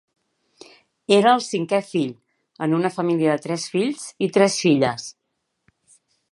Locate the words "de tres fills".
3.37-4.09